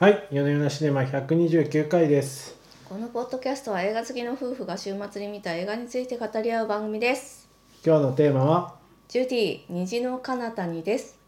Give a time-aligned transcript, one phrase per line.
[0.00, 2.56] はい、夜な夜なシネマ129回です。
[2.88, 7.48] このポッドキャストは映画好きの夫婦が週末に見た映画について語り合う番組です。
[7.84, 8.76] 今日のテーマは、
[9.08, 11.18] ジュディ虹の彼方にです。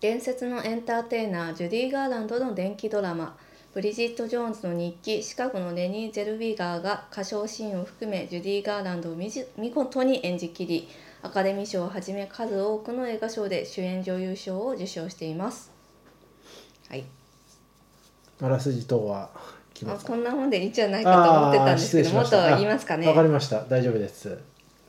[0.00, 3.38] 伝説のエンターテイナージュディ・ガーランドの電気ドラマ
[3.72, 9.30] ブリジット・ジョーンズの日記シカゴのレニー・ゼルビガーが歌唱シーンを含めジュディ・ガーランドを見
[9.70, 10.90] 事に演じきり
[11.22, 15.72] アカデミー賞をはじめ数多くの映画賞で主演女優賞を受賞しています。
[16.90, 17.06] はい、
[18.42, 19.62] あらすじ等はあ
[20.04, 23.08] こんなもんでいいんじゃないかと思ってたんですけどもっと言いますかね。
[23.08, 23.64] わかりました。
[23.64, 24.38] 大丈夫です。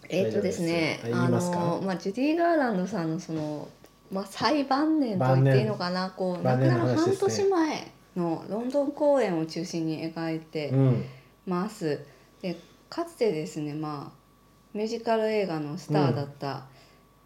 [0.10, 3.68] えっ、とですね、あのまあジュディ・ガーランドさんのその
[4.12, 11.06] まあ最晩年と言っていいのかな、こう亡くなる半年前のロンドン公演を中心に描いてうん。
[11.46, 12.06] ます。
[12.42, 12.58] で
[12.90, 14.24] かつてですね、まあ
[14.74, 16.66] ミュージカル映画のスターだった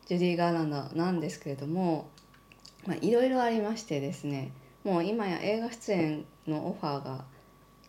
[0.05, 2.09] ジュディ・ガーランドなんですけれども、
[2.85, 4.51] まあいろいろありましてですね、
[4.87, 7.25] もう今や映画出演のオファーが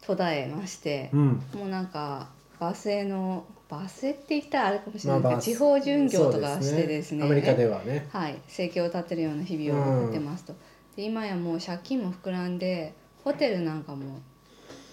[0.05, 1.11] 途絶えまして。
[1.13, 1.43] うん。
[1.55, 8.09] もうなんかバスへのバスへって言ったらあれかもしれないけど、バス地方巡業とかしてですねアメリカではね。
[8.11, 10.55] はい生計を立てるような日々を送ってますと、
[10.97, 14.19] で今やもう借金も膨らんでホテルなんかも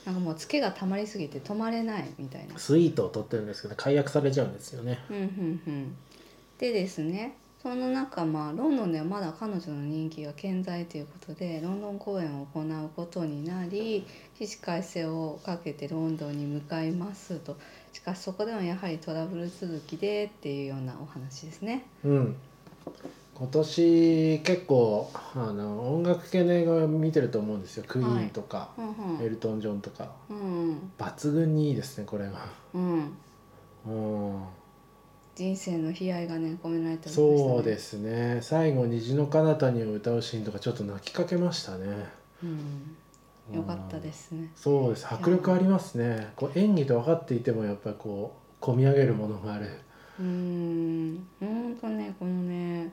[0.05, 4.99] なんかもうツケがたまりすぎて泊まれないみたいなスイートを取ってるんですけど、解約されちゃうんですよね。
[5.09, 5.23] うんうん
[5.65, 5.95] うん
[6.59, 7.35] でですね
[7.65, 14.05] その中まあロンドンではまだ彼女の人気が健在ということでロンドン公演を行うことになり
[14.37, 17.57] 起死回生をかけてロンドンに向かいますと
[17.91, 21.87] しかしそこでもやはりトラブル続きでっていうようなお話ですね。
[22.03, 22.35] うん。
[23.33, 27.85] 今年結構あの音楽系の映画を見てると思うんですよ。
[27.87, 30.11] クイーンとか、うんエルトン・ジョンとか。
[30.29, 32.45] うんうん抜群にいいですね、これが。
[32.75, 33.17] うん
[33.87, 34.43] うん。
[35.35, 37.37] 人生の悲哀がね込められておりましたね。
[37.37, 41.85] そうですね最後「虹の彼方に」を歌うシーンとかちょっと泣きかけましたね
[42.43, 44.51] うん、よかったですね。
[44.55, 49.67] そうです迫力ありますねこう演技と分かっていてもやっぱりこう込み上げるものがある
[50.19, 52.91] うーん、ほんとね、このね、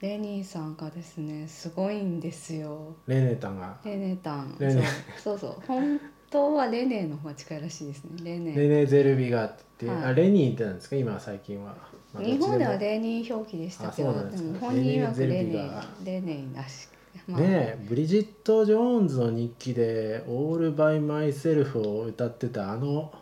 [0.00, 2.94] レニーさんがですね、すごいんですよ。
[3.06, 4.56] レネタがレネタン。
[4.58, 4.82] レネ
[5.16, 5.66] そうそうそう。
[5.66, 8.10] 本当はレネの方が近いらしいですね。
[8.22, 8.54] レネ。
[8.54, 10.12] レネ・ゼルビガーって、はい。
[10.12, 10.96] あレニーってなんですか？
[10.96, 11.74] 今最近は、
[12.12, 16.88] まあ日本ではレニー表記でしたけど、本人曰くレレネゼルビネガ、レネらし。
[16.88, 16.94] く。
[17.28, 23.12] まあねえブリジット・ジョーンズの日記で「All By Myself」を歌ってたあの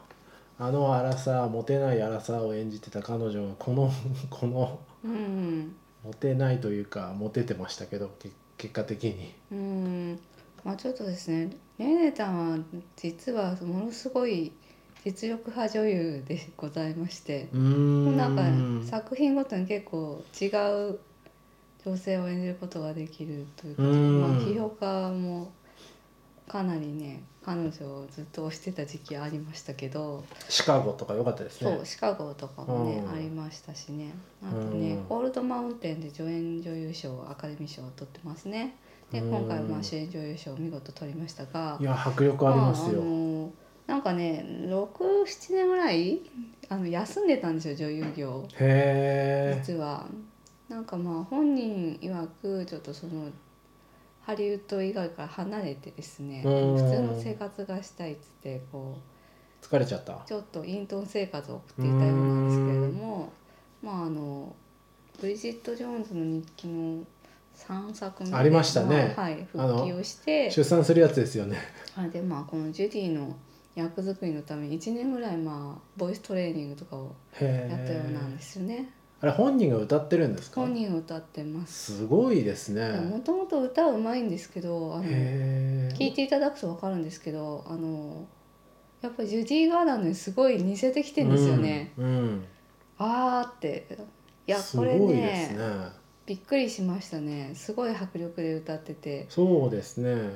[0.58, 3.90] あのアラサーモテないアラサーを演じてた彼女がこの
[4.30, 5.74] このうん。
[6.04, 9.32] モテないというかモテてましたけどけ結果的に。
[9.52, 10.18] うん。
[10.64, 12.58] まあちょっとですね、レネタンは
[12.96, 14.52] 実はものすごい
[15.04, 17.48] 実力派女優でございまして。
[17.56, 18.16] ん。
[18.16, 20.98] なんか作品ごとに結構違う
[21.84, 24.20] 女性を演じることができるということで、うん。
[24.20, 25.52] まあ、批評家も
[26.48, 31.74] かなりね彼女をずっと推してた時期ありましたけど、シカゴとか良かったですね。
[31.76, 33.10] そうシカゴとかもね、うん。
[33.10, 34.14] ありましたしね。
[34.44, 38.76] あとね、うんコールドマウンテンで助演女優賞アカデミー賞を取ってますね。
[39.10, 39.30] でうん。
[39.30, 43.50] 今回はまあ主演女優賞を見事取りましたがいや迫力ありますよ、あの
[43.87, 46.20] なんかね67年ぐらい
[46.69, 48.47] あの休んでたんですよ女優業。
[48.59, 50.06] へえ実は。
[50.69, 53.28] なんかまあ本人曰くちょっとその
[54.22, 56.76] ハリウッド以外から離れてですねうん。
[56.76, 58.97] 普通の生活がしたいっつってこ
[59.60, 60.15] 疲れちゃった。
[60.15, 63.32] うちょっと隠遁生活を送っていたようなんですけれども
[63.82, 64.54] まああの
[65.21, 67.04] ブリジット・ジョーンズの日記の
[67.56, 69.15] 3作目でありましたね。
[69.16, 71.59] まあはい、復帰をして出産するやつですよね。
[71.94, 73.37] はい、でまあこのジュディの
[73.75, 78.91] 役作りのために1年ぐらいまあボイストレーニングとかをへやったようなんえですよね。
[79.21, 80.60] あれ本人が歌ってるんですか？
[80.60, 81.93] 本人歌ってます。
[81.99, 82.91] すごいですね。
[83.00, 88.27] もともと歌うまいんですけどあの聞いていただくと分かるんですけどあの
[89.00, 91.93] やっぱりジュディ・ガーランドにすごい似せてきてんですよね。
[91.97, 92.44] うん、うん。
[92.99, 93.87] あーって。
[94.47, 95.56] いやすこれねね。
[96.27, 97.53] びっくりしましたね。
[97.54, 99.27] すごい迫力で歌ってて。
[99.28, 100.33] そうですね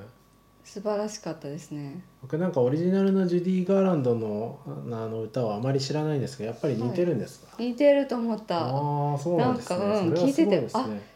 [0.67, 2.03] 素晴らしかったですね。
[2.21, 8.67] 僕なんかオリジナルのジュディ・ガーランドのあの歌はあまり知らないんですがやっぱり似てるんですか、似てると思った。
[8.67, 9.79] ああそうなんですね。
[9.79, 10.69] なんかうん聞いてね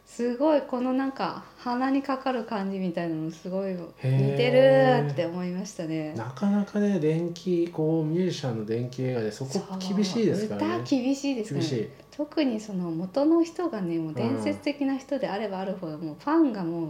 [0.06, 4.36] すごいこのなんか鼻にかかる感じみたいなのすごい似ー。
[4.36, 6.14] てるって思いましたね。
[6.14, 10.76] なかなかね電気こうミュージシャンの電気映画でそこ厳しいですからね。
[10.76, 11.90] 歌厳しいですね。
[12.12, 16.88] 特にその元の人がねもう伝説的な人であればあるほどもうファンがもう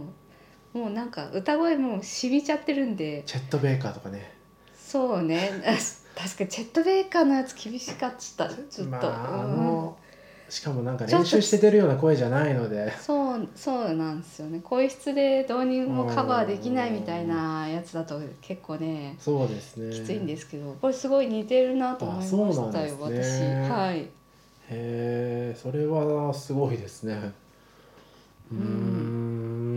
[0.73, 3.23] もうなんか歌声もう染みちゃってるんで。
[3.25, 4.33] チェット・ベイカーとかね。
[4.75, 5.61] そうね。
[6.15, 8.17] 確かにチェット・ベイカーのやつ厳しかった。
[8.49, 9.57] ちょっと、まああうん。
[9.57, 9.97] の
[10.49, 12.91] しかもなんか練習して出るような声じゃないので。
[12.99, 14.59] そうそうなんですよね。
[14.61, 19.93] 声質でどうにもカバーできないみたいなやつだと結構ねそうですね。
[19.93, 20.75] きついんですけど。
[20.81, 22.97] これすごい似てるなと思いましたよね。
[22.99, 23.71] 私。
[23.71, 23.99] はい。
[23.99, 24.09] へ
[24.69, 27.31] えそれはすごいですね。
[28.51, 29.70] うーん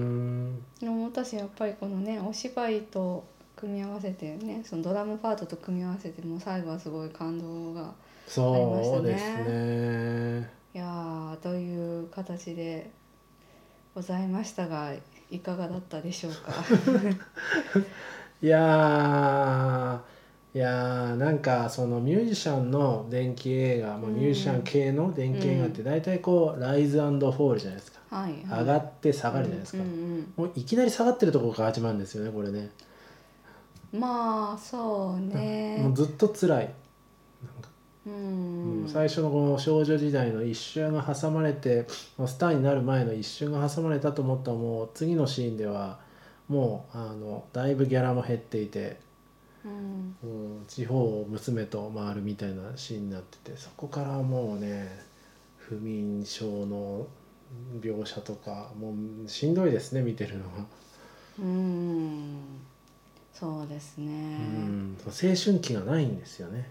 [0.84, 3.24] でも私やっぱりこのねお芝居と
[3.56, 7.94] 組み合わせてねそのドラムパートと組み合わせてもう最後はすごい感動が
[8.26, 10.50] そうですありまね。
[10.74, 12.90] いやーという形で
[13.94, 14.92] ございましたが
[15.30, 16.52] いかがだったでしょうか？
[18.42, 24.14] いやーいやーなんかそのミュージシャンの電気映画、まあ、うん。
[24.16, 32.70] ミュージシャン系の電気映画って大体こう、ライズフォールじゃないですか、はい、上がって下がるじゃないですか、うんうんもういきなり下がってるところから始まるんですよねこれね、うん
[33.94, 35.78] まあそうね。
[35.80, 36.74] もうずっと辛い、
[38.06, 38.84] ううん。
[38.84, 46.00] ん最初のこの少女時代の一瞬が挟まれてスターになる前の一瞬が挟まれたと思ったらもう次のシーンでは
[46.48, 48.98] もうあのだいぶギャラも減っていて、
[49.64, 50.16] うん。
[50.24, 50.26] う
[50.62, 54.90] ん、地方を娘と回るみたいなシーンになっててそこからもうね
[55.56, 57.06] 不眠症の
[57.80, 60.50] 描写とかもうしんどいですね見てるのが、
[61.40, 62.38] うん。
[63.32, 66.70] そうですね、うん、青春期がないんですよね。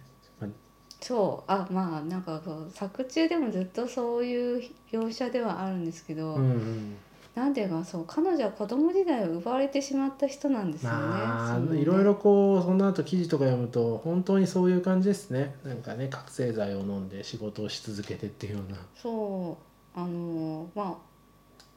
[1.03, 1.51] そう。
[1.51, 6.95] あまあなんかこう作中でもずっとそういう描写ではあるんですけど、うんうん。
[7.35, 11.75] なんていうかそう彼女は子供時代を奪われてしまった人なんですよね。
[11.75, 15.55] ねいろいろこうその後記事とか読むと本当にそういう感じですね。
[15.65, 18.77] なんかね覚醒剤を飲んで仕事をし続けてっていうような。
[18.95, 21.13] そうあのまあ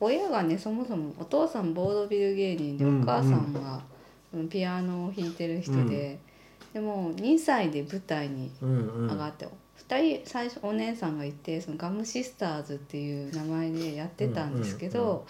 [0.01, 3.81] 親がねそもそもお父さんボードビル芸人でおうん母さんが
[4.35, 6.19] うんピアノを弾いてる人で、
[6.75, 9.49] でも2歳で舞台に上がって、
[9.89, 15.27] 2人最初お姉さんがいてそのガムシスターズっていう名前でやってたんですけど、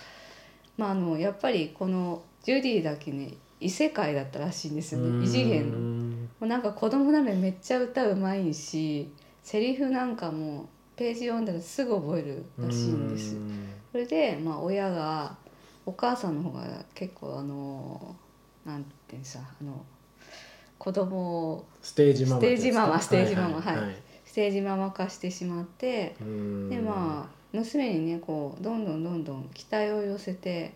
[0.77, 5.79] まああのやっぱりこのジュディだけね異世界だったらしいんですよね異次元の。
[5.79, 9.11] もうなんか子供なのにめっちゃ歌うまいし
[9.43, 13.37] セリフなんかもページ読んだらすぐ覚えるらしいんです。
[13.93, 15.37] それで、まあ、親が
[15.85, 18.17] お母さんの方が結構あの
[18.65, 19.85] なんてさあの
[20.79, 23.77] 子供をステージママステージママステージママはい。
[23.77, 23.95] はい。
[24.25, 26.71] ステージママ化してしまってうん。
[26.71, 30.75] でまあ娘にねこうどんどんどんどん期待を寄せて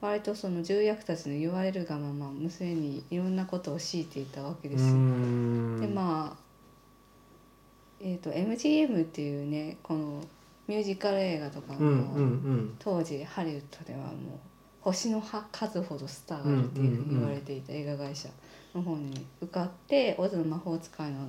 [0.00, 4.84] 割とその重役たちの言われるがまま娘にいろんなことを強いていたわけです
[5.80, 6.45] でまあ
[8.00, 10.22] えー、と MGM っていうねこの
[10.66, 12.76] ミュージカル映画とかも、うんうんうん。
[12.78, 14.12] 当時ハリウッドではもう
[14.80, 15.22] 星の
[15.52, 18.28] 数ほどスターがいるっていうふうに言われていた映画会社
[18.74, 21.28] の方に受かって「オズの魔法使い」の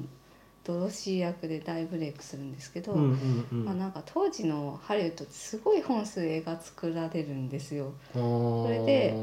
[0.64, 3.66] ドロシー役で大ブレイクするんですけど、うんうんうん。
[3.66, 7.94] まあ、なんか当時のハリウッドってすごい本数映画作られるんですよ。
[8.14, 9.14] それで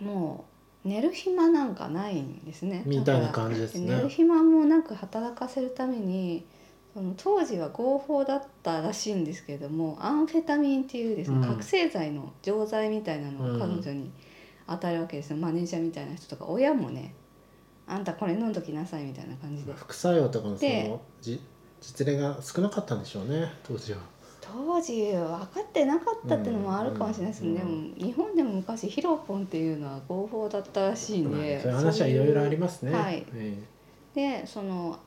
[0.00, 0.44] も
[0.84, 2.82] う寝る暇なんかないんですね。
[2.86, 6.44] みたいな感じです寝るね暇もなく働かせるために
[6.94, 11.42] その当時は合法だったらしいんですけれどもアンフェタミンっていうですね、うん。
[11.42, 13.56] 覚醒剤の錠剤みたいなのうん。
[13.56, 14.12] を彼女に
[14.66, 17.12] 与えるわけですよ、マネージャーみたいな人とか親もね
[17.86, 19.72] あんたこれ飲んどきなさいみたいな感じで。
[19.74, 21.40] 副作用とかのそでのじ
[21.80, 23.98] 実例が少なかったんでしょうね当時は。
[24.40, 32.92] 当時分かってなかったっていうのもあるかもしれないですけど、うんでも日本でも昔ヒロポンっていうのは合法だったらしいんまあで、そういう話はいろいろありますね。
[32.92, 33.26] はい。
[33.34, 33.58] え。
[34.14, 34.98] でその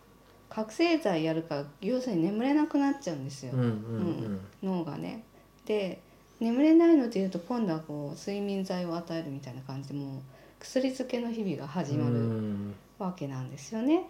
[0.50, 5.24] 覚醒剤やるから要するに眠れなくなっちゃうんですよえ、うんうん脳がね。
[5.66, 6.02] で
[6.40, 10.22] 眠れないのっていうと今度はこう睡眠剤を与えるみたいな感じでもう
[10.60, 14.04] 薬漬けの日々が始うんまるうんわけなんですよね。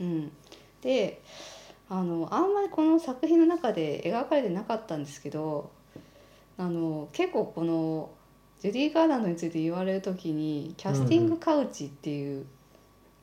[0.00, 0.32] うん、
[0.82, 1.20] で
[1.88, 5.70] あのあんまりこの作品の中で描かれてなかったんですけど
[6.58, 8.10] あの結構この
[8.60, 12.46] ジュディ・ガーランドについて言われる時にキャスティングカウチっていう、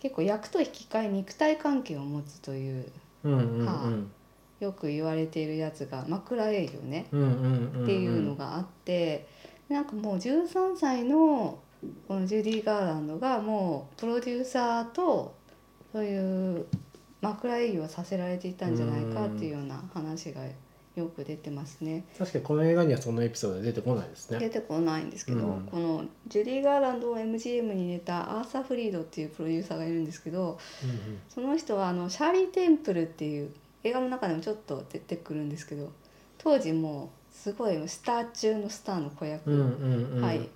[0.01, 2.91] 結構役と引き換え肉体関係を持つという
[3.23, 3.65] うんうんうん。
[3.65, 3.91] は
[4.59, 7.07] よく言われているやつが枕営業ね。
[7.11, 9.27] うんうんうんっていうのがあって
[9.69, 11.59] なんかもう13歳の
[12.07, 15.35] このジュディ・ガーランドがもうプロデューサーと
[15.91, 16.65] そういう
[17.21, 20.41] 枕営業をさせられていたんじゃないかっていうような話が
[20.95, 22.03] よく出てますね。
[22.17, 24.39] 確かにこの映画にはそのエピソードは出てこないですね。
[24.39, 25.67] 出てこないんですけど、うん。
[25.71, 35.91] このジュディ・ガーランドを MGM に入れたアーサー・フリードっていうプロデューサーがいるんですけどうんその人はあのシャーリー・テンプルっていう映画の中でもちょっと出てくるんですけど
[36.37, 40.21] 当時もうすごいスター中のスターの子役、うんうんうん。
[40.21, 40.49] はい、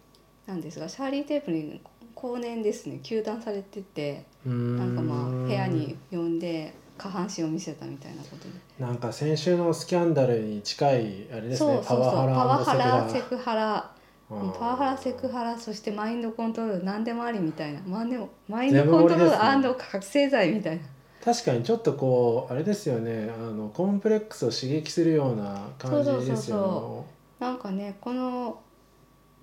[0.45, 1.81] なんですがシャーリー・テンプルに
[2.13, 2.99] 後年ですね。
[3.03, 8.49] 糾弾されててななんかまあ部屋に呼んで下半身を見せたみたいなことで。
[8.79, 11.57] なんか先週のスキャンダルに近いあれですね。
[11.57, 11.87] そうそうそう。
[11.87, 13.91] パワハラセセクハラ。
[14.29, 17.81] パワハラセクハラそしてマインドコントロール何でもありみたいな。
[17.81, 20.83] マインドマイン全ドコントロール覚醒剤みたいな。
[21.23, 23.31] 確かにちょっとこうあれですよね。
[23.35, 27.05] あのコンプレックスを刺激するような感じですよねそうそうそ
[27.39, 28.59] うなんかねこの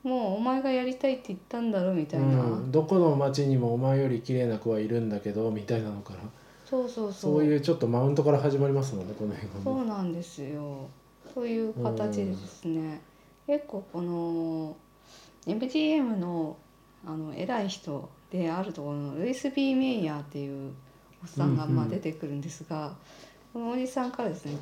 [0.02, 2.28] もうお前がやりたいって言ったんだろみたいな、う
[2.60, 6.20] ん、どこの町にもお前より綺麗な子はいるんだけどみたいなのから
[6.72, 7.12] そうそうそう。
[7.12, 10.88] そういうちょっとマウントから始まりますもんねこの映画もそうなんですよ。
[11.34, 13.02] そういう形でですね、
[13.46, 14.74] 結構この
[15.46, 16.56] MGM の
[17.06, 20.72] あの偉い人であるところのルイス・ビー・メイヤーっていう
[21.22, 21.76] おっさんがうんうん。
[21.76, 22.94] まあ出てくるんですが、
[23.52, 24.56] このおじさんからですね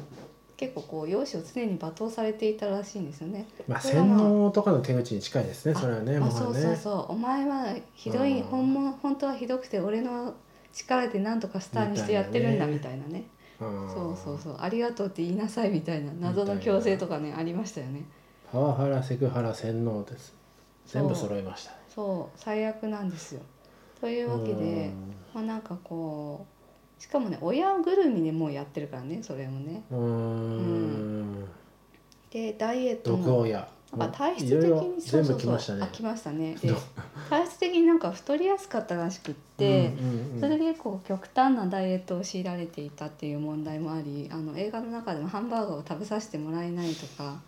[0.56, 3.46] 結構こう容姿を常に罵倒されていたらしいんですよね。
[3.68, 6.38] まあ洗脳とかの手口に近いですねそれはねあもはね。
[6.38, 7.12] そうそうそう。
[7.12, 8.42] お前はひどいうん。
[8.48, 10.34] 本物本当はひどくて俺の
[10.72, 13.24] 力でなんとかスターにしてやってるんだみたいなね。
[13.60, 14.56] うんそうそうそう。
[14.58, 18.04] ありがとうって言いなさいみたいな謎の強制とかねありましたよね。
[18.50, 20.34] パワハラセクハラ洗脳です。
[20.86, 21.76] 全部揃いましたね。
[21.88, 22.38] そう。
[22.40, 23.42] 最悪なんですよ。
[24.00, 24.90] というわけで
[25.34, 26.46] まあなんかこ
[26.98, 29.82] うしかもね親ぐるみでもうやってるからねそれもね。
[29.90, 31.44] うーん。
[32.30, 35.82] でダイエット毒も親なんか体質的にそう全そうそう部来ましたね。
[35.82, 36.54] あ来ましたね。
[36.62, 36.72] で
[37.28, 47.40] 体質的になんか太りやすかったらしくって、うんうんうんそれで結構極端なダイエットを強いられていたっていう問題もありあの映画の中でもハンバーガーを食べさせてもらえないとか。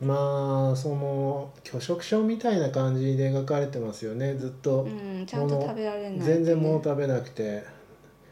[0.00, 4.36] まあその拒食症みたいな感じで描かれてますよね。
[4.36, 7.64] ずっとうん、ちゃんと食べられない全然もう食べなくて。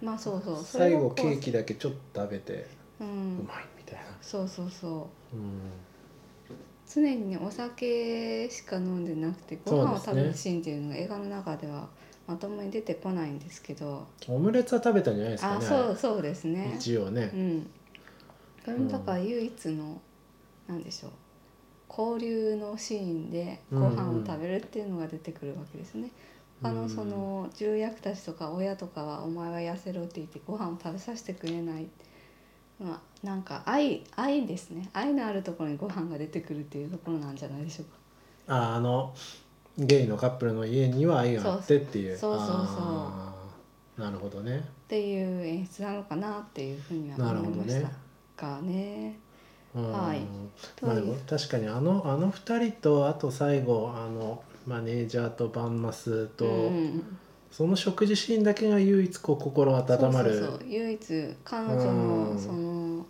[0.00, 0.58] まあそうそう。
[0.62, 2.68] 最後ケーキだけちょっと食べて
[3.00, 4.02] ううんまいみたいな。
[4.23, 5.37] そうそうそう。
[5.37, 5.61] うん
[6.97, 11.88] 常にねお酒しか飲んでなくてご飯を食べるシーンっていうのが映画の中では
[12.26, 16.75] まともに出てこないんですけど、オムレツは食べたんじゃないですかあねそうそうですね。
[16.76, 17.31] 一応ね。
[17.33, 17.71] うん。
[18.65, 20.00] これもだから唯一の、
[20.67, 21.12] なんでしょう。
[21.88, 26.11] 交流のシーンでご飯を食べるっていうのが出てくるわけですね。
[26.61, 31.87] 他のその重役たちとか親とかは「お前は痩せろ」って言ってご飯を食べさせてくれない、
[32.78, 34.88] まあ、なんか愛愛ですね。
[34.92, 37.87] 愛のあるところにご飯が出てくるっていうところなんじゃないでしょう
[38.49, 38.54] か。
[38.54, 39.14] ああの
[39.78, 42.16] ゲイのカップルの家には愛があってっていう。
[42.16, 42.52] そうそうそ
[43.99, 44.59] うなるほどね。
[44.59, 47.83] っていう演出なのかなっていうふうには思いまし
[48.37, 49.18] たがね。
[49.75, 49.92] うん。
[49.92, 50.21] はい。
[50.83, 57.18] まあでも確かにあのあの二人とあと最後あのマネージャーとバンマスと、うん
[57.57, 59.89] その食事シーンだけが唯一こう心温まる。
[59.89, 63.07] そうそうそう唯一彼女のその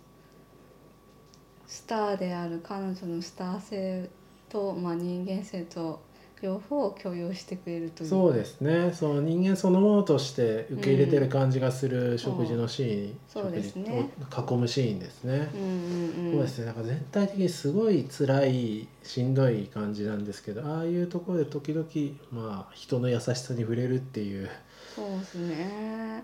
[1.67, 4.09] スターである彼女のスター性
[4.47, 5.99] と、まあ、人間性と
[6.41, 8.09] 両方を共有してくれるという。
[8.09, 8.93] そうですね。
[8.93, 14.11] その人間そのものとして受け入れてる感じがする食事のシーン、そうですね。
[14.19, 16.31] 食事を囲むシーンですね、うんうんうん。
[16.33, 16.65] そうですね。
[16.65, 21.87] なんか全体的にすごい辛いしんどい感じなんですけどああいうところで時々
[22.31, 24.49] まあ人の優しさに触れるっていう
[24.95, 26.23] そうですね。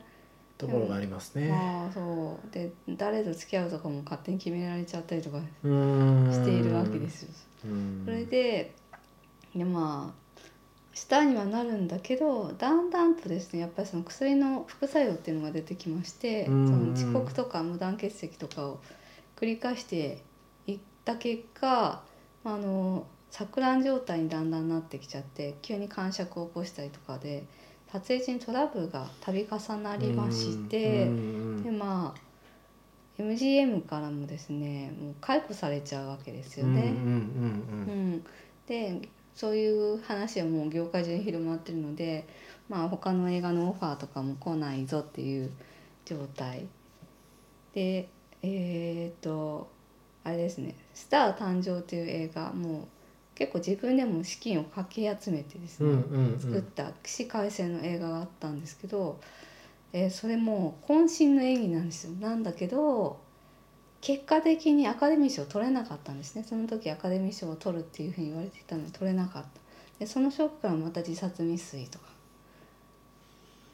[0.58, 1.50] ところがありますね。
[1.50, 2.54] まあそう。
[2.54, 7.30] で誰と付き合うとかも勝手に決められちゃったりとかしているわけですよ。
[7.66, 8.02] うん。
[8.06, 8.74] それで
[9.56, 10.24] でまあ
[10.94, 18.80] スターにはなるんだけどだんだんとですねやっぱりその薬の副作用っていうのが出てきまして、うんその遅刻とか無断欠席とかを
[19.36, 20.22] 繰り返して
[20.68, 22.04] いった結果
[22.44, 27.46] あの錯乱状態にだんだんなってきちゃって急に感触を起こしたりとかで
[27.92, 31.08] 撮影時にトラブルが度重なりまして。
[31.08, 32.34] うんでまあ
[33.18, 36.82] MGM からもですねもう解雇されちゃうわけですよね。
[36.82, 38.26] うんうんうんうん、
[38.66, 39.02] で
[39.36, 42.28] そういう話はもう業界中に広まってるので、
[42.70, 45.52] まあ、他の映画のオファーとかも来ないぞっていう
[46.06, 46.68] 状態。
[47.74, 48.10] で
[48.42, 49.70] えっ、と
[50.24, 52.88] あれですね「スター誕生」っていう映画もう
[53.36, 56.40] 結構自分でも資金をかき集めてですね、うんうんうん。
[56.40, 59.20] 作った起死回生の映画があったんですけど、
[59.94, 62.14] えーそれも渾身の演技なんですよ。
[62.14, 63.23] なんだけど
[64.04, 66.44] 結果的にアカデミー賞を取れなかったんですね。
[66.44, 69.48] その時アカデミー賞を取るっていうふうに言われていたのに取れなかった。
[69.98, 72.06] でそのショックからまた自殺未遂とか。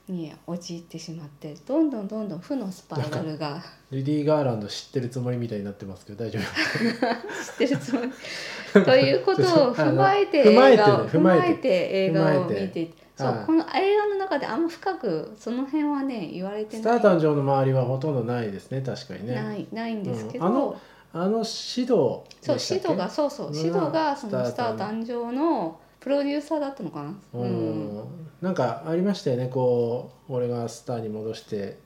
[0.07, 3.63] に陥ってしまってどんどんどんどん負のスパイラルが。
[3.91, 6.43] リディー・ガーランド知ってるつもりみたいになってますけど大丈夫？
[6.45, 8.85] 知ってるつもり。
[8.85, 11.69] ということを 踏まえて映画を踏まえて。
[12.05, 12.91] 映画を見て
[13.23, 13.45] そうはい。
[13.45, 17.01] この映画の中であんま深くその辺はね言われてスない。
[17.01, 19.35] ター誕生の周りはほとんどないですね確かにね。
[19.35, 20.51] ないないんですけど、うん。
[20.51, 20.77] あの
[21.11, 22.79] あの指導そうでしたっけ？
[22.79, 23.53] シドがそうそううん。
[23.53, 25.31] シドがそのスター誕生。
[25.33, 28.03] のプロデューサーだったのかな、うん。
[28.41, 31.77] なんかありましたよねこう俺がスターに戻して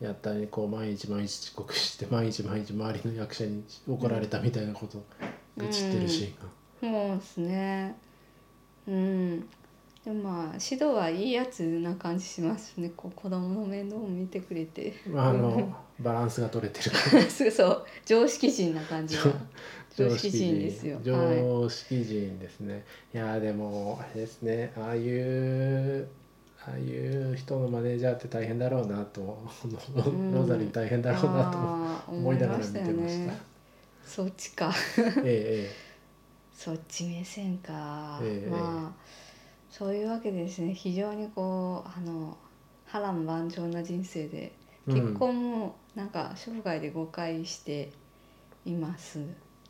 [0.00, 5.04] やったりこう毎日毎日遅刻して 毎日毎日周りの役者に怒られたみたいなこと
[5.58, 7.94] 愚痴ってるシーンが、そうですね。
[8.86, 9.48] うん
[10.08, 12.90] でもまあ指導はいいやつな感じしますね。
[12.96, 14.94] こう子供の面倒を見てくれて。
[15.06, 16.96] まあ、あのバランスが取れてる。
[17.28, 19.24] そうそう常識人な感じが
[19.94, 20.96] 常識人ですよ。
[20.96, 24.72] はい常識人ですね、い、やでもあれですね。
[24.78, 26.08] ああいう
[26.66, 30.32] ああいう人のマネージャーって大変だろうなと、ん。
[30.32, 32.78] ロザリー大変だろうなと思いながら見てました。
[32.78, 33.38] したよね。
[34.06, 34.72] そっちか。
[35.22, 35.88] ええ
[36.50, 38.50] そっち目線か、ええ。
[38.50, 39.18] まあ
[39.70, 40.74] そういうわけでですね。
[40.74, 42.36] 非常にこうあの
[42.86, 44.52] 波乱万丈な人生で
[44.88, 47.92] ええ結婚もなんか生涯で5回して
[48.64, 49.20] います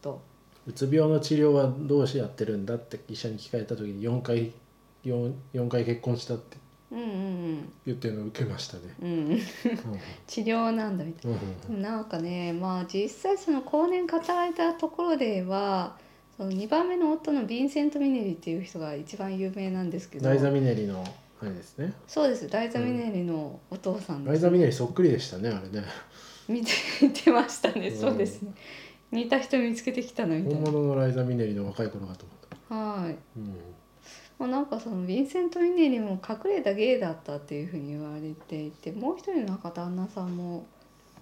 [0.00, 0.23] と、
[0.67, 4.52] うつ病の治療はどうしてやってるんだって医者に聞かれた時に4回
[5.05, 6.57] 4, 4回結婚したって
[6.90, 8.83] うんうん言ってるのを受けましたね。
[9.02, 9.09] うん。
[9.09, 9.40] うん。
[10.26, 11.90] 治療なんだみたいうんうんな。
[11.90, 15.97] なんかねまあ実際その後年語られたところでは
[16.38, 20.28] その2番目の夫のヴィンセント・ミネリっていう人が一番有名なんですけど。
[20.28, 21.04] ライザ・ミネリの
[21.42, 21.92] あれですね。
[22.07, 22.49] そうです。
[22.49, 24.33] ライザ・ミネリのお父さんです。
[24.33, 25.85] ライザ・ミネリそっくりでしたねあれね。
[26.49, 26.71] 見て
[27.02, 28.00] 見てましたね、うん。
[28.00, 28.52] そうですね。
[29.11, 30.71] 似た人見つけてきたなみたいな。
[30.71, 32.25] 本物のライザ・ミネリの若い頃かと。
[32.25, 32.75] 思った。
[32.75, 33.16] はい。
[33.37, 33.54] うん。
[34.38, 40.66] まあ、なんかそのヴィンセント・ミネリも隠れたゲイだったっていうふうに言われていてもう一人のなんか旦那さんも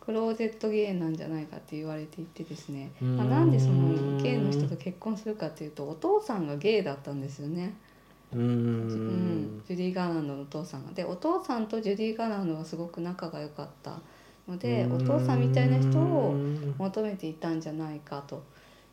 [0.07, 7.75] クローゼットゲイなんじゃないかって言われていてですね、まあ、なんでそのゲイの人と結婚するかっていうとお父さんがゲイだったんですよね、
[8.33, 8.87] うん。
[8.87, 9.63] ん。
[9.67, 10.93] ジュディ・ガーランドのお父さんが。
[10.93, 13.99] でお父さんとジュディ・ガーランドはすごく仲が良かった
[14.49, 18.45] のでお父さんみたいな人をうん求めていたんじゃないかと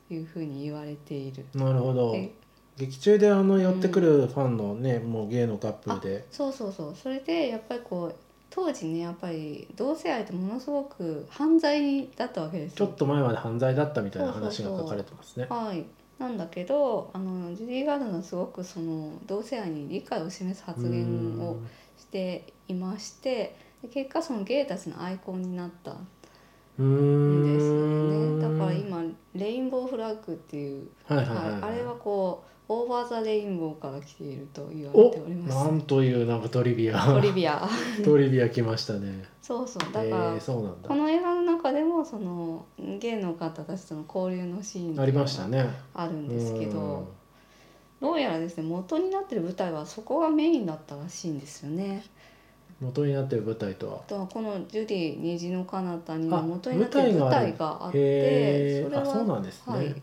[0.10, 1.46] いうふうに言われている。
[1.54, 2.16] なるほど。
[2.16, 2.32] え？
[2.76, 6.26] 劇中であの寄ってくるファンのね、もうゲイのカップルで。
[6.32, 6.96] そうそうそう。
[6.96, 8.16] それでやっぱりこう
[8.56, 12.86] 当時ねやっぱり同性愛ってものすごく犯罪だったわけですよ。
[12.86, 15.48] ちょっと前まで犯罪だったみたいな話が書かれてますね。
[15.50, 15.84] はい。
[16.20, 21.58] なんだけどあのジュディ・ガールのすごくその同性愛に理解を示す発言を
[21.98, 26.08] していましてで結果そのゲイたちのアイコンになったん
[26.78, 28.58] うーんですよね。
[28.60, 37.68] だから今レインボーフラッグっていう、はいはいはい、はい、あれはこうオーバー・ザ・レインボーから来ていると言われおておりますなんというなんかトリビアトリビア
[38.04, 39.26] トリビア来ましたね。
[39.42, 42.66] そうそうだえから、ー、そうなんだこの映画の中でもその
[43.00, 45.68] ゲイの方たちとの交流のシーンありましたね。
[45.94, 47.06] あるんですけど
[48.00, 52.04] どうやらですね元になってる舞台はそこがメインだったらしいんですよね。
[52.82, 53.98] うん、元になってる舞台とは？
[54.08, 59.76] とこの「ジュディ虹の彼方に」元になってる舞台があってそれはあそうなんですね。
[59.76, 60.02] はい、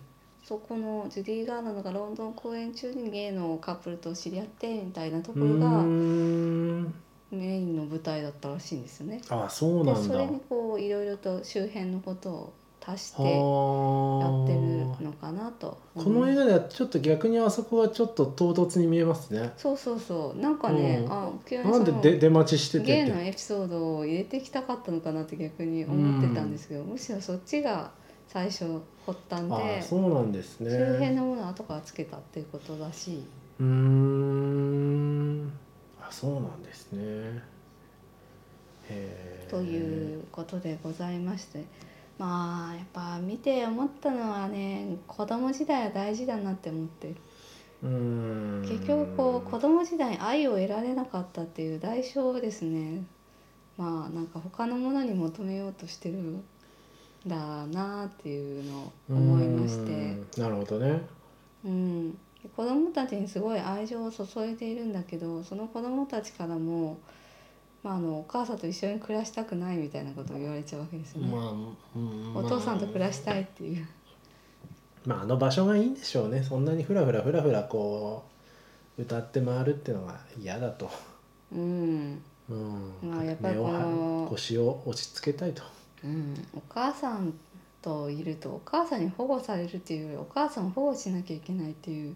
[0.51, 6.93] そこのジュディ・ガーナンドがロンドン公演中にゲイのカップルと知り合ってみたいなところがん。
[7.31, 9.23] メインの舞台だったらしいんですよね。
[9.29, 12.53] あそうなんそれにこういろいろと周辺のことを
[12.85, 14.61] 足してやはってる
[14.99, 19.53] あのかなとこの映画ではちょっと逆にあそこはちょっと唐突に見えますね。
[19.57, 20.41] そうそうそう。
[20.41, 21.13] なんかね、うん。
[21.13, 27.93] あ急になんで出待ちしててゲイってのエピソードを入れてきたかったのかなって逆に思ってたんですけど、むしろそっちが
[28.33, 30.71] 最初発端あで、そうなんですね。
[30.71, 33.25] 周辺のものを後からつけたっていうことらしい。
[33.59, 35.53] うーん。
[36.01, 37.43] あそうなんですね。
[39.49, 41.65] ということでございまして。
[42.19, 47.15] まあやっぱ見て思ったのはね子供時代は大事だなって思って。
[47.83, 48.63] うーん。
[48.63, 53.03] 結局こう子供時代に愛を得られなかったっていう代償をですね。
[53.77, 56.45] まあなんか他のものに求めようとしてるん
[57.27, 60.41] だなっていうのを思いまして。
[60.41, 61.03] なるほどね。
[61.65, 62.19] うん、
[62.57, 66.99] 子供たちにすごい愛情を注いでいるんだけどその子供たちからも、
[67.83, 71.29] まあ、あのお母さんと一緒に暮らしたくないみたいなことを言われちゃうわけですよね。
[71.29, 71.51] まあ、
[71.97, 73.87] うんお父さんと暮らしたいっていう。
[75.05, 78.25] まああの場所がいいんでしょうねそんなにふらふらふらふらこ
[78.99, 80.91] う歌って回るっていうのが嫌だと、
[81.53, 85.63] うんうんまあやっぱりこの張腰を落ち着けたいと
[86.05, 87.35] うん、お母さん
[87.83, 92.15] といるとお母さんに保護されるっていうよりお母さんを保護しなきゃいけないっていう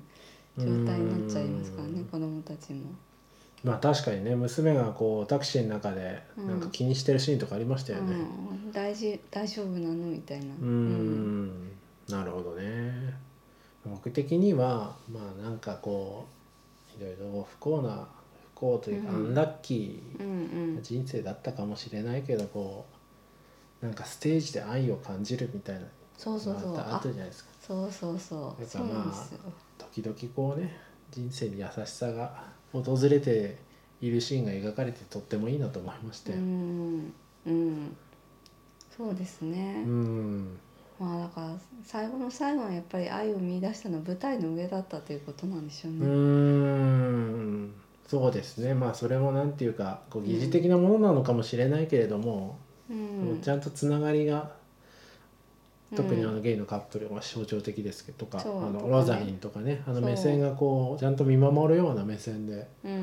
[0.58, 2.04] 状態になっちゃいますからねうん。
[2.04, 2.82] 子供たちも。
[3.62, 8.14] まあ確かにね娘がこうタクシーの中でうんなんか気にしてるシーンとかありましたよね。
[8.14, 10.46] うん、大事大丈夫なのみたいな。
[10.46, 11.70] うーん。
[12.08, 13.14] なるほどね。
[13.86, 16.26] 僕的にはまあなんかこ
[16.98, 18.06] ういろいろ不幸な
[18.54, 19.16] 不幸というか、うん。
[19.16, 20.34] アンラッキうんうん。
[20.72, 22.93] ーな人生だったかもしれないけどこう
[23.84, 25.82] なんかステージで愛を感じるみたいな
[26.16, 27.50] そうそうそうあっあたじゃないですか。
[27.60, 28.60] そうそうそう。
[28.60, 29.84] だかそうらまあ。
[29.92, 30.74] 時々こうね
[31.10, 33.58] 人生に優しさが訪れて
[34.00, 37.12] いるシーンが描かれてとってもいいなと思いまして、うん。
[37.46, 37.96] うん。
[38.96, 40.58] そうですね、うん。
[40.98, 46.06] まあだから最後の最後にやっぱり愛を見出したのは舞台の上だったということなんでしょううね。
[46.06, 47.74] ん。
[48.06, 48.72] そうですね。
[48.72, 52.58] まあそれもなんていうかこう疑似的なものなのかもしれないけれども、
[53.32, 53.40] うん。
[53.40, 54.52] ちゃんとつながりが
[55.94, 62.96] 特にあうんのゲイのカップルは象徴的ですけどとか,、あのロザリンとかねあの目線がこうちゃんと見守るような目線でうんう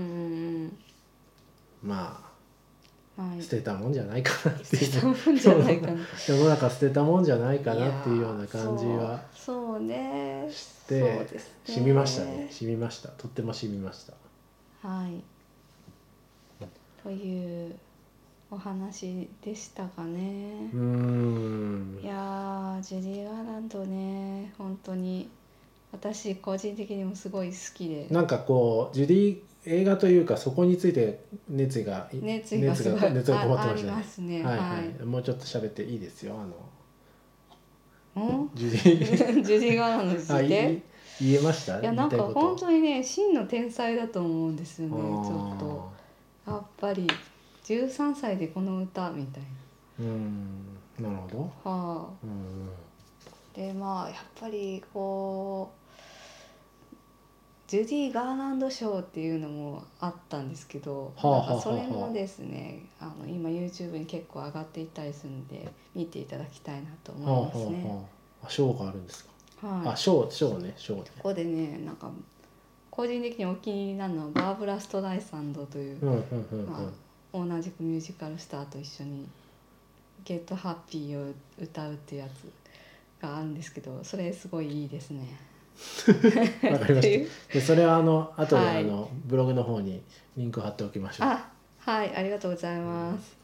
[0.66, 0.78] ん
[1.84, 2.32] まうん
[3.18, 3.40] はい。
[3.40, 4.92] あ捨てたもんじゃないかなっていう。
[6.18, 10.48] 世の中捨てたもんじゃないかなっていうような感じはーそうね。
[10.50, 11.28] してね。
[11.66, 12.48] 染みましたね。
[12.50, 13.10] 染みました。
[13.10, 14.14] とっても染みました。
[14.88, 15.22] はい。
[17.04, 17.76] という
[18.54, 20.70] お話でしたかね。
[20.74, 20.80] うー。
[20.80, 22.00] ん。
[22.04, 24.54] いやージュディ・ガーランドね。
[24.58, 25.30] 本当に。
[25.94, 28.08] 私個人的にもすごい好きで。
[28.12, 33.94] なんかこうジュディ映画というかそこについて熱意が熱意がすごい熱がこもってましたね。
[33.94, 34.44] ますね。
[34.44, 35.06] はいは、はい。
[35.06, 36.46] もうちょっと喋っていいですよあ
[38.20, 38.28] の。
[38.28, 38.50] うん？
[38.56, 40.82] ジュディ ジュディ・ガーランドにつあいいて
[41.22, 41.80] 言えました？
[41.80, 45.92] いやなんか本当にね真の天才だと思うんですよねちょっと。
[46.52, 47.08] やっぱり
[47.64, 49.44] 13歳でこの歌みたい
[50.00, 51.38] うんなるほど。
[51.38, 52.08] なはあ。
[52.24, 52.70] うん
[53.54, 55.82] でまあやっぱりこう
[57.68, 67.84] ジュディ・ガーランド賞っていうのもあったんですけど、はあなんかそれもですねあの今 YouTube に結構上がっていったりするんで見ていただきたいなとはあ思いますね。
[67.86, 68.04] はあは
[68.44, 68.50] ああ。
[68.50, 71.04] 賞があるんですか、はい、あ賞賞ね賞ね。
[71.18, 72.10] ここでねなんか
[72.90, 76.82] 個人的にお気に入りなのはバーブラ・ストライサンドといううんうんうんうん、まあ、
[77.34, 79.28] 同じくミュージカルスターと一緒に
[80.24, 85.28] 「ゲットハッピーを歌うっていうやつがあるんですけどそれすごいいいですね。
[86.70, 90.04] わかりましたでそれはあの後ではいあの、ブログの方に
[90.36, 93.41] リンク貼っておきましょうあはいありがとうございます。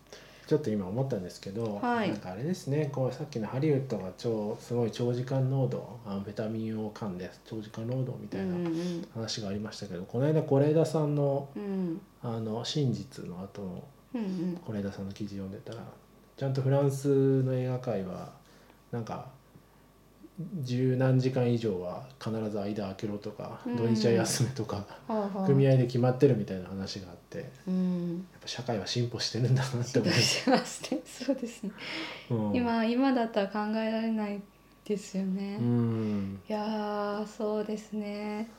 [0.47, 2.09] ちょっと今思ったんですけど、はい。
[2.09, 12.01] なんかあれですねこうさっきのハリウッドが超すごい長時間労働アンフェタミンを噛んで長時間労働みたいなうんうん話がありましたけど、この間是枝さんのうん。
[12.23, 13.83] あの真実の後の
[14.15, 14.57] うんうん。
[14.65, 15.83] 是枝さんの記事読んでたら
[16.37, 18.31] ちゃんとフランスの映画界は
[18.91, 19.27] なんか
[20.61, 23.75] 十何時間以上は必ず間空けろとか、うん。
[23.77, 30.21] 土日は休めとかはあはあ組合で決まってるみたいな話があってやっうんぱ社会は進歩してるんだなって思います。
[30.21, 31.71] しますねそうですね、
[32.29, 32.55] うん。
[32.55, 34.41] 今今だったら考えられない
[34.85, 35.57] ですよね。
[35.59, 36.39] うん。
[36.47, 38.49] いやーそうですね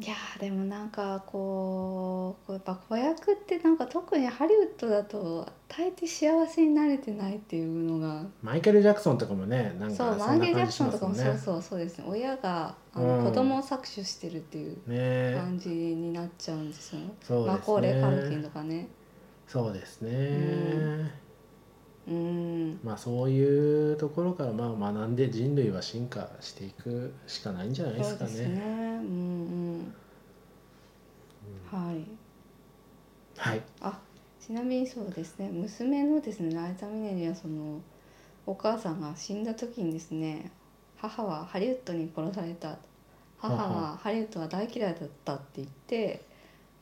[0.00, 11.38] いやーでもなんかこうこうやっぱ子役ってなんか特にハリウッドだと大抵幸せになれてないっていうのがマイケル・ジャクソンとかもねなんかそんなマーゲル・ジャクソンとかもそうね。
[11.38, 17.14] そうそうですね親があの、うん子供を搾取してるっていうね感じになっちゃうんですよね。
[17.22, 18.88] そうですねマコーレ・カルキンとかね。
[19.46, 20.10] そうですね。
[20.10, 21.10] ん
[22.06, 28.48] うんまあそういうところからまあ学んで人類は進化していくしかないんじゃないですかそうですね。
[28.48, 28.60] ね。
[28.60, 29.94] うんうん。
[31.70, 32.06] はい。
[33.36, 33.62] はい。
[33.80, 34.00] あ
[34.40, 37.80] ちなみにそうですね娘のですねライザ・ミネにはその
[38.46, 40.52] お母さんが死んだ時にですね
[40.96, 42.78] 母はハリウッドに殺された
[43.38, 46.22] 母ははハリウッドが大嫌いだったって言って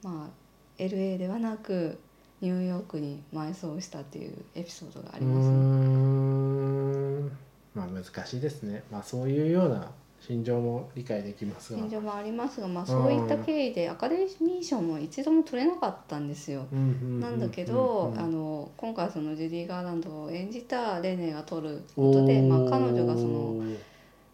[0.03, 0.31] まあ
[0.79, 1.99] LA ではなく
[2.43, 5.55] ニューヨークに埋葬したっていうエピソードがありますね。
[5.55, 7.27] ん。
[7.75, 8.83] まあ難しいですね。
[8.91, 11.81] まあそういうような心情も理解できますが。
[11.83, 16.67] 現状もありますが、まあ、そういった経緯でアカデミー賞も一度も取れなかったんですよ。
[16.73, 23.63] なんだけど、あの今回そのジュディ・ガーランドを演じたレネが取ることで、まあ、彼女がその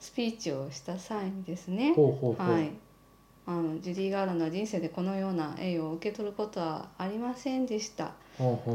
[0.00, 1.94] スピーチをした際にですね。
[1.94, 2.70] はい、
[3.50, 8.12] あのジュディ・ガーランドは人生でこのような栄誉を受け取ることはありませんでした。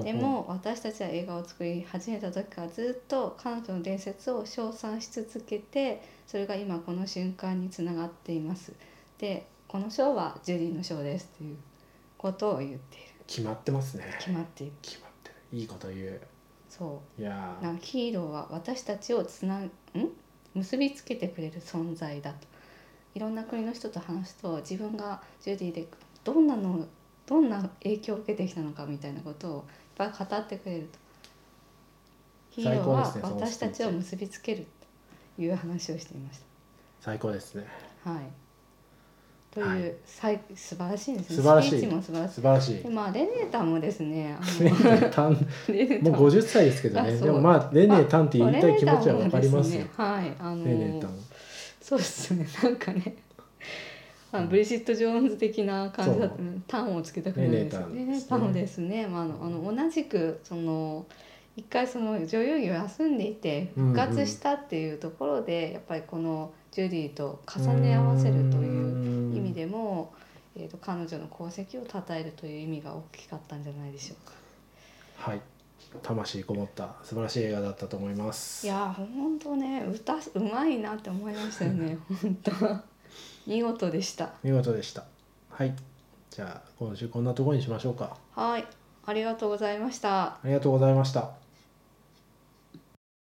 [0.03, 8.73] でも私たちは映画を作り始めた時からずっと彼女の伝説を称賛し続けてそれが今この瞬間につながっています。
[9.19, 11.57] でこの賞はジュディの賞ですっていう
[12.17, 13.05] ことを言っている。
[13.27, 14.05] 決まってますね。
[14.17, 14.73] 決まっている。
[14.81, 15.35] 決まってる。
[15.59, 16.21] いいこと言う。
[16.67, 17.21] そう。
[17.21, 17.63] いやー。
[17.63, 19.71] なんかヒーローは私たちをつなん？
[20.55, 22.47] 結びつけてくれる存在だと
[23.15, 25.87] いろんな国の人と話すと自分がジュディで
[26.23, 26.85] どんなの
[27.27, 29.63] どんな影響を受けてきたのかみたいなことをいっ
[29.95, 31.03] ぱい語ってくれると。
[32.49, 34.67] ヒーローは私たちを結びつける
[35.35, 36.39] という話をしていまし
[37.01, 37.65] 最高ですね。
[38.03, 38.11] た。
[38.11, 38.21] はい。
[39.51, 39.95] という、はい。
[40.05, 41.35] さい素晴らしいですね。
[41.37, 41.69] 素晴らしい。
[41.69, 42.33] スピーチも素晴らしい。
[42.35, 42.83] 素晴らしい。
[42.83, 42.89] で。
[42.89, 45.31] まあレネータンもですねあレのネータン。
[45.33, 47.17] もう50歳ですけどね。
[47.17, 49.81] でもまあレネタンって言いたい気持ちはわかりますよ。
[49.81, 49.89] すね。
[49.97, 50.31] はい。
[50.39, 51.11] あのレネタン。
[51.83, 52.47] そうですね。
[52.63, 53.17] なんかね。
[54.31, 56.35] まあ、ブリジット・ジョーンズ的な感じだった。
[56.65, 58.25] タンをつけたくなですよね。
[58.27, 61.05] タンでですね、まあ、あのあの同じくその
[61.57, 70.13] 一回その女優業を休んでいて復活したっていうところで、やっぱりこのジュディと重ね合わせるという意味でも、
[70.55, 74.33] えー、と彼女の功績を称えるという意味が大きかったんじゃないでしょうか。
[75.17, 75.41] はい
[76.01, 78.65] 魂こもった素晴らしい映画だったと思います。
[78.65, 82.51] いやー本当ね歌うまいなって思いましたよね 本当。
[83.45, 84.33] 見事でした。
[84.43, 85.03] 見事でした。
[85.49, 85.73] はい。
[86.29, 88.17] じゃあ今週こんなところにしましょうか。
[88.35, 88.65] はい。
[89.05, 90.23] ありがとうございました。
[90.23, 91.42] ありがとうございました